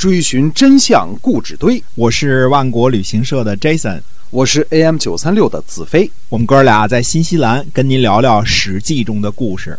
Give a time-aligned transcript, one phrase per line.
[0.00, 1.84] 追寻真相故纸堆。
[1.94, 6.10] 我是万国旅行社的 Jason，我是 AM 九三六的子飞。
[6.30, 9.78] 我们哥俩在新西兰跟您聊聊《史记》中的故事。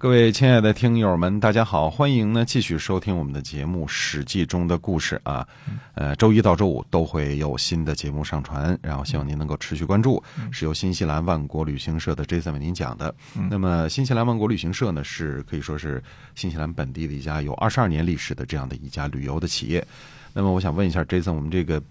[0.00, 5.46] 各位亲爱的听友们，大家好，欢迎呢继续收听我们的节目《史记》中的故事啊。
[5.94, 10.22] 呃，周一到周五都会有新的节目上传，然后希望您能够持续关注。
[10.50, 13.14] 是由新西兰万国旅行社的 Jason 为您讲的。
[13.50, 16.02] 那么，新西兰万国旅行社呢，是可以说是
[16.34, 19.86] 新西兰本地的一家有二十二年历史的这样的一家旅游的企业。
[20.32, 21.82] 那么，我想问一下 Jason，我们这个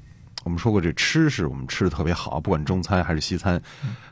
[0.43, 3.61] 我们说过，这吃是我们吃的特别好，不管中餐还是西餐，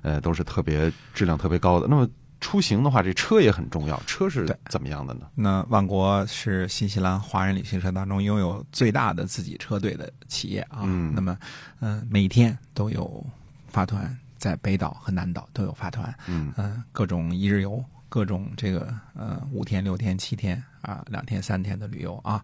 [0.03, 1.87] 呃，都是特别质量特别高的。
[1.89, 2.07] 那么
[2.39, 3.99] 出行的话，这车也很重要。
[4.05, 5.27] 车是怎么样的呢？
[5.35, 10.81] 那万国是新西兰华人旅行社当中拥有最大的自己车队的企业啊。
[10.83, 11.37] 嗯那么，
[11.79, 13.25] 嗯、每天都有
[13.67, 16.13] 发团，在北岛和南岛都有发团。
[16.27, 22.43] 嗯嗯、各种一日游，各种这个呃五天、六天、七天啊，两天、三天的旅游啊。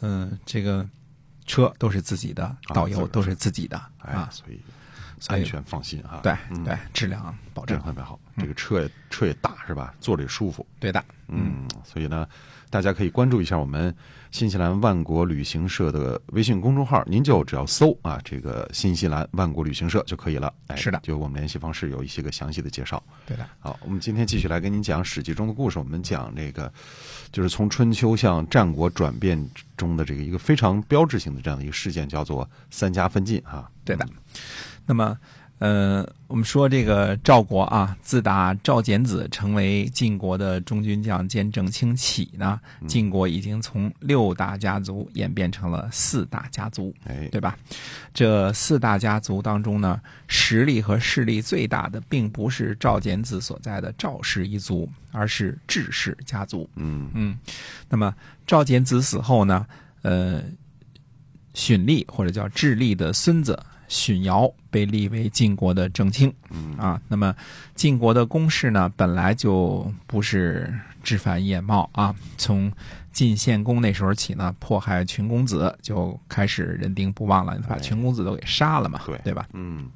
[0.00, 0.88] 嗯、这个
[1.46, 4.28] 车都是自己的，导游都是自己的哎啊，。
[4.30, 4.60] 所以
[5.28, 6.20] 安全放心哈。
[6.22, 8.18] 对嗯对，质量保证特别好。
[8.38, 9.94] 这个车也车也大是吧？
[10.00, 10.66] 坐着也舒服。
[10.80, 11.04] 对的。
[11.28, 12.26] 嗯，所以呢，
[12.68, 13.94] 大家可以关注一下我们
[14.30, 20.52] 新西兰万国旅行社的微信公众号，您就只要搜啊这个新西兰万国旅行社就可以了。
[20.66, 23.02] 哎，是的就我们联系方式有一些个详细的介绍。
[23.26, 23.46] 对的。
[23.60, 25.78] 好，我们今天继续来跟您讲《史记》中的故事。
[25.78, 26.70] 我们讲这个，
[27.30, 33.70] 就是从春秋向战国转变中的这个一个非常标志性的这样的一个事件，叫做三家分晋哈。
[33.84, 34.06] 对的。
[34.86, 35.16] 那么，
[35.58, 47.56] 呃，我们说这个赵国啊，自打赵简子成为晋国的中军将兼正卿起呢，晋国已经从六大家族演变成了四大家族，哎，对吧？
[48.12, 56.68] 这四大家族当中呢，实力和势力最大的，并不是赵简子所在的赵氏一族，而是智氏家族。
[56.74, 57.38] 嗯嗯，
[57.88, 58.12] 那么
[58.44, 59.64] 赵简子死后呢，
[60.02, 60.42] 呃，
[61.54, 63.56] 荀立或者叫智利的孙子
[63.92, 66.32] 荀瑶被立为晋国的正卿。
[66.48, 67.34] 嗯啊，那么
[67.74, 70.72] 晋国的公室呢，本来就不是
[71.02, 72.14] 枝繁叶茂啊。
[72.38, 72.72] 从
[73.12, 79.46] 晋献公那时候起呢，迫害群公子就开始人丁不旺了，把群公子都给杀了嘛，对对吧？
[79.52, 79.90] 嗯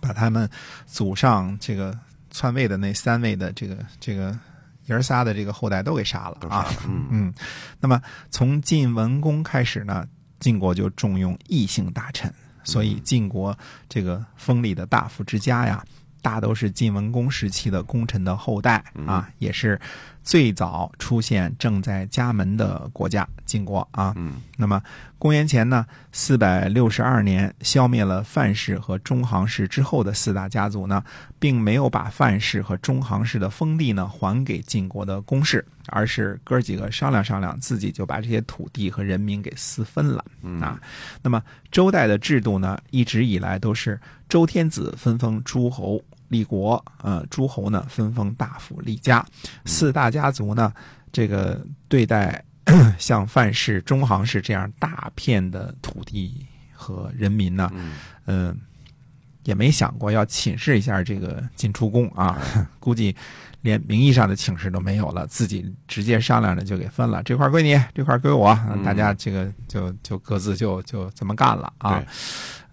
[0.00, 0.48] 把他们
[0.86, 1.98] 祖上这个
[2.30, 4.38] 篡位的那三位的这个这个
[4.86, 7.34] 爷儿仨的这个后代都给杀了啊 嗯，
[7.80, 10.06] 那么从晋文公开始呢，
[10.38, 12.32] 晋国就重用异姓大臣，
[12.64, 13.56] 所以晋国
[13.88, 15.84] 这个封里的大夫之家呀，
[16.20, 19.80] 大都是晋文公时期的功臣的后代啊，也是
[20.22, 24.12] 最早出现正在家门的国家晋国啊。
[24.16, 24.80] 嗯那么
[25.18, 31.02] 公元前呢四百六十二年，消灭了范氏和中行氏之后的四大家族呢，
[31.38, 40.24] 并没有把范氏和中行氏的封地呢还给晋国的公室，而是哥几个商量商量，自己就把这些土地和人民给私分了
[40.60, 40.80] 啊。
[41.22, 49.24] 那么周代的制度呢，一直以来都是周天子分封诸侯立国，呃，诸侯呢分封大夫立家，
[49.64, 50.72] 四大家族呢，
[51.12, 52.44] 这个对待
[52.98, 57.92] 像范氏、中行氏这样大片的土地和人民呢，嗯。
[58.26, 58.56] 嗯、
[59.42, 62.40] 也没想过要请示一下这个晋出公啊，
[62.78, 63.14] 估计
[63.62, 71.98] 连名义上的请示都没有了，自己直接商量着就给分了，这块归你，这块归我，大家这个就就各自就就这么干了啊。
[71.98, 72.06] 对。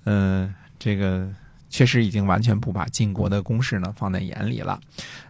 [0.06, 1.28] 嗯、这个
[1.70, 4.80] 确实已经完全不把晋国的攻势呢放在眼里了。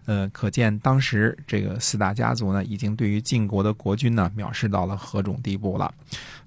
[0.05, 5.94] 呃，可见当时这个四大家族呢，已经对于晋国的国君呢藐视到了何种地步了。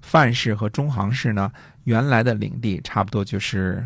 [0.01, 1.51] 范氏和中行氏呢，
[1.85, 3.85] 原来的领地差不多就是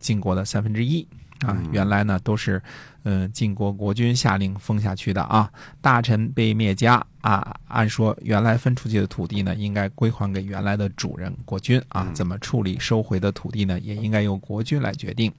[0.00, 1.06] 晋国的三分之一
[1.42, 2.62] 啊，原来呢都是
[3.02, 15.32] 呃晋国国君下令封下去的啊，大臣被灭家啊，按说原来分出去的土地呢，应该归还给原来的主人国君啊，怎么处理收回的土地呢，也应该由国君来决定。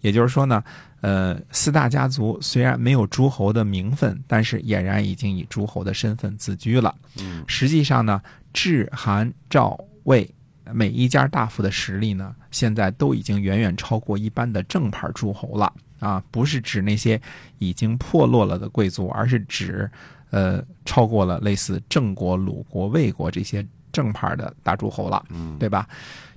[0.00, 0.62] 也就是说呢，
[1.00, 6.94] 呃，四大家族虽然没有诸侯的名分，但是俨然已经以诸侯的身份自居了。
[7.18, 8.20] 嗯实际上呢，
[8.52, 10.28] 智、韩、赵、魏
[10.72, 16.22] 每一家大夫的实力呢，现在都已经远远超过一般的正牌诸侯了啊！
[16.30, 17.20] 不是指那些
[17.58, 19.90] 已经破落了的贵族，而是指
[20.30, 25.88] 呃超过了类似郑国、鲁国、魏国这些正牌的大诸侯了，嗯对吧？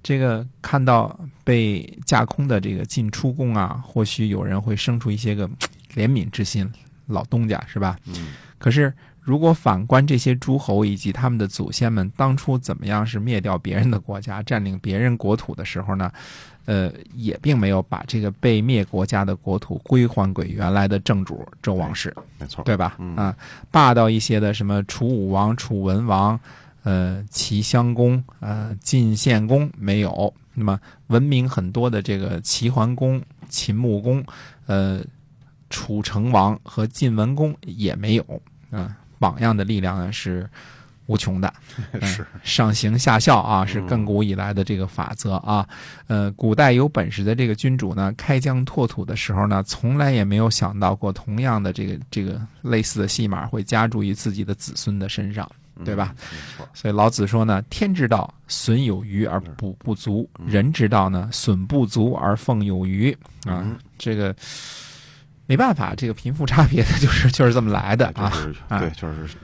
[0.01, 5.47] 这个看到被架空的这个晋出公啊，或许有人会生出一些个
[5.93, 6.71] 怜悯之心，
[7.07, 7.97] 老东家是吧？
[8.05, 8.91] 嗯可是，
[9.25, 16.11] 如果反观这些诸侯以及他们的祖先们当初怎么样是灭掉别人的国家、占领别人国土的时候呢？
[16.65, 22.95] 呃，也并没有把这个被灭国家的国土归还给原来的正主周王室，没错，对吧？
[22.97, 23.35] 嗯啊，
[23.69, 26.39] 霸道一些的什么楚武王、楚文王，
[26.81, 30.33] 呃齐襄公、呃晋献公没有。
[30.55, 34.25] 那么文明很多的这个齐桓公、秦穆公、
[34.65, 35.01] 呃
[35.69, 38.41] 楚成王和晋文公也没有。
[38.71, 40.49] 啊、榜样的力量呢是
[41.07, 41.53] 无穷的。
[41.93, 45.67] 嗯是上行下效啊，是亘古以来的这个法则啊。
[46.07, 55.49] 呃，古代有本事的这个君主呢，开疆拓土的时候呢，从来也没有想到过同样的这个这个类似的戏码会加注于自己的子孙的身上，
[55.83, 56.15] 对吧？
[56.73, 63.11] 所以老子说呢：“天之道，损有余而补不足；人之道呢，损不足而奉有余。”
[63.45, 64.35] 啊嗯，这个
[65.45, 68.29] 没办法，这个贫富差别的就是 就是这么来的啊。
[68.29, 69.35] 就是啊对，就是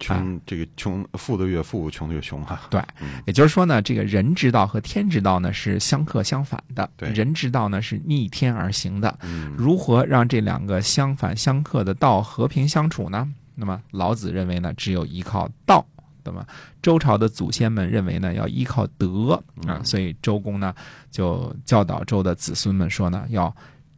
[0.00, 2.60] 穷，这个穷富的越富，穷的越穷哈。
[2.68, 6.90] 对嗯也就是说呢，这个人之道和天之道呢是相克相反的。
[6.96, 9.16] 对人之道呢是逆天而行的。
[9.22, 13.32] 嗯如何让这两个相反相克的道和平相处呢？
[13.54, 15.86] 那么老子认为呢，只有依靠道。
[16.26, 16.44] 那么
[16.82, 20.74] 周朝的祖先们认为呢，要依靠德啊，所以周公呢
[21.10, 23.54] 就教导周的子孙们说呢，要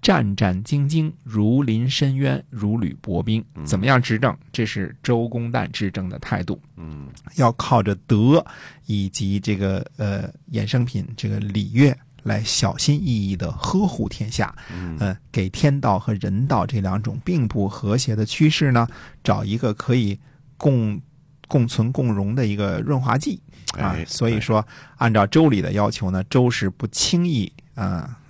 [0.07, 3.45] 战战兢兢，如临深渊，如履薄冰。
[3.65, 4.33] 怎么样执政？
[4.53, 6.61] 这是周公旦执政的态度。
[6.77, 8.45] 嗯要靠着德
[8.85, 11.93] 以及这个呃衍生品这个礼乐
[12.23, 18.87] 来小心翼翼的呵护天下，嗯呃，给天道和人道这两种并不和谐的趋势呢，
[19.25, 20.17] 找一个可以
[20.57, 21.01] 共
[21.49, 23.41] 共存共荣的一个润滑剂
[23.73, 24.05] 啊哎。
[24.05, 24.65] 所以说，
[24.99, 28.21] 按照周礼的要求呢，周是不轻易啊。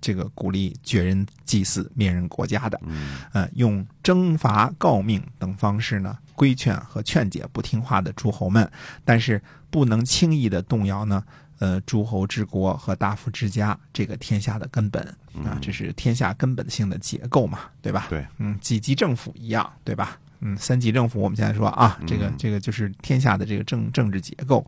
[0.00, 8.70] 这个鼓励绝人祭祀、灭人国家的，嗯呃，用征伐、告命等方式呢，规劝和劝解不听话的诸侯们，
[9.04, 11.22] 但是不能轻易的动摇呢，
[11.58, 15.02] 呃，诸侯之国和大夫之家这个天下的根本
[15.44, 18.06] 啊，这是天下根本性的结构嘛，对吧？
[18.08, 20.18] 对，嗯，几级政府一样，对吧？
[20.40, 24.66] 嗯，三级政府我们现在说啊，这个嗯这个就是天下的这个政政治结构。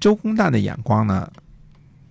[0.00, 1.30] 周公旦的眼光呢，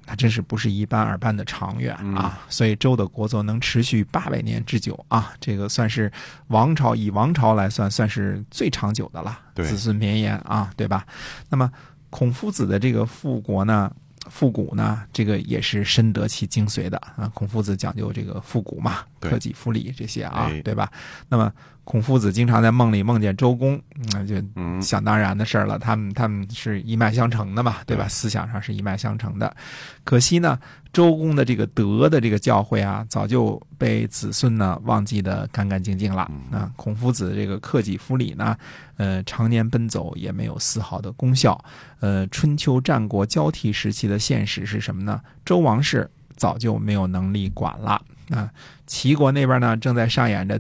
[0.08, 2.40] 那真是不是一般二般的长远嗯啊！
[2.48, 6.12] 所以周的国祚能持续八百年之久啊，这个算是
[6.48, 11.06] 王朝以王朝来算，算是最长久的了，对子孙绵延啊，对吧？
[11.50, 11.70] 那么
[12.10, 13.92] 孔夫子的这个复国呢？
[14.30, 17.32] 复古呢，这个也是深得其精髓的啊。
[17.34, 20.92] 孔夫子讲究这个复古嘛，对克己复礼这些啊哎，对吧？
[21.30, 21.52] 那么
[21.84, 23.82] 孔夫子经常在梦里梦见周公，
[24.12, 25.80] 那就嗯想当然的事儿了。
[25.80, 28.08] 他们他们是一脉相承的嘛，对吧？
[28.10, 29.56] 思想上是一脉相承的。
[30.04, 30.60] 可惜呢，
[30.92, 36.30] 周公的这个德的这个教诲啊，早就被子孙呢忘记的干干净净了。
[36.52, 38.58] 嗯啊，孔夫子这个克己复礼呢，
[38.98, 41.58] 呃，常年奔走也没有丝毫的功效。
[42.02, 45.22] 呃，春秋战国交替时期的现实是什么呢？
[45.46, 48.52] 周王室早就没有能力管了啊。
[48.86, 50.60] 齐国那边呢，正在上演着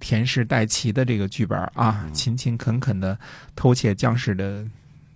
[0.00, 3.18] 田氏代齐的这个剧本啊，勤勤恳恳的
[3.54, 4.64] 偷窃将士的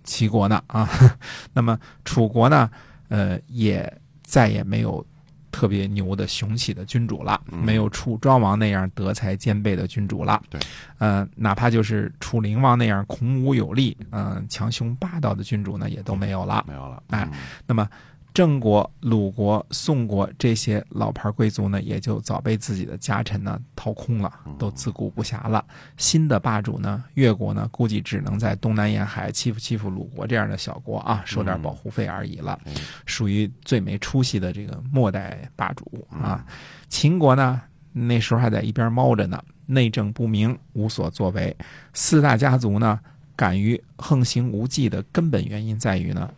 [0.03, 0.87] 齐国呢啊。
[1.53, 2.69] 那么楚国呢，
[3.09, 3.91] 呃，也
[4.23, 5.05] 再也没有
[5.51, 10.41] 特别牛的雄起的君主了，嗯没有楚庄王那样德才兼备的君主了。
[10.49, 10.59] 对，
[10.97, 16.63] 呃，哪怕就是楚灵王那样孔武有力、嗯、强雄霸道的君主呢，也都没有了。
[16.67, 17.87] 没有了，哎嗯那么，
[18.33, 25.63] 郑国、鲁国、宋国这些老牌贵族呢，也就早被自己的家臣呢掏空了，都自顾不暇了。
[25.97, 32.73] 新的霸主呢，越国呢，估计只能在东南沿海欺负欺负鲁国这样的小国啊，收点保护费而已了，哎
[33.05, 36.45] 属于最没出息的这个末代霸主啊。
[36.87, 37.61] 秦国呢，
[37.91, 41.53] 那时候还在一边猫着呢，内政不明，无所作为。
[41.93, 42.97] 四大家族呢，
[43.35, 46.33] 敢于横行无忌的根本原因在于呢，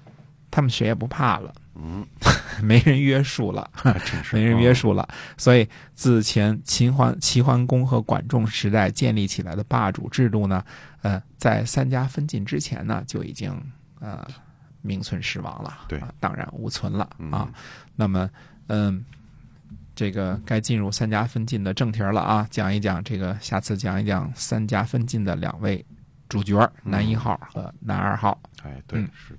[0.49, 1.53] 他们谁也不怕了。
[1.75, 2.05] 嗯，
[2.61, 3.69] 没人约束了，
[4.31, 10.63] 没人约啊束了，所以自前秦桓齐桓公和管仲时代建立起来的霸主制度呢，
[11.01, 13.51] 呃，在三家分晋之前呢，就已经
[13.99, 14.27] 呃
[14.81, 17.49] 名存实亡了，对啊荡然无存了嗯啊。
[17.95, 18.29] 那么，
[18.67, 19.03] 嗯。
[19.95, 25.85] 这个该进入三家分晋的正题了啊，讲一讲这个，下次讲一讲三家分晋的两位
[26.27, 28.35] 主角儿，男一号和男二号。
[28.63, 29.37] 哎，对，嗯是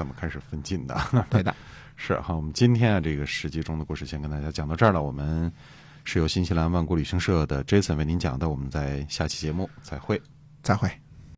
[0.00, 0.98] 怎么开始分进的？
[1.28, 1.54] 对的，
[1.94, 5.02] 是哈，我们今天啊，这个史记中的故事先跟大家讲到这儿了。
[5.02, 5.52] 我们
[6.04, 10.18] 是由新西兰万国旅行社的 Jason 为您讲的，我们在下期节目再会。
[10.62, 10.90] 再会。